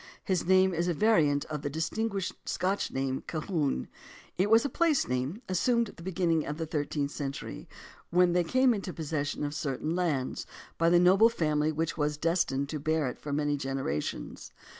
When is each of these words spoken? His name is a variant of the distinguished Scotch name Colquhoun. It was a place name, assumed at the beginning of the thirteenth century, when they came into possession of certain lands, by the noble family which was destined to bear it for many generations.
His 0.23 0.47
name 0.47 0.73
is 0.73 0.87
a 0.87 0.95
variant 0.95 1.45
of 1.45 1.61
the 1.61 1.69
distinguished 1.69 2.33
Scotch 2.49 2.89
name 2.89 3.21
Colquhoun. 3.27 3.87
It 4.35 4.49
was 4.49 4.65
a 4.65 4.67
place 4.67 5.07
name, 5.07 5.43
assumed 5.47 5.89
at 5.89 5.97
the 5.97 6.01
beginning 6.01 6.43
of 6.43 6.57
the 6.57 6.65
thirteenth 6.65 7.11
century, 7.11 7.69
when 8.09 8.33
they 8.33 8.43
came 8.43 8.73
into 8.73 8.93
possession 8.93 9.43
of 9.43 9.53
certain 9.53 9.95
lands, 9.95 10.47
by 10.79 10.89
the 10.89 10.97
noble 10.99 11.29
family 11.29 11.71
which 11.71 11.99
was 11.99 12.17
destined 12.17 12.67
to 12.69 12.79
bear 12.79 13.07
it 13.09 13.19
for 13.19 13.31
many 13.31 13.55
generations. 13.57 14.51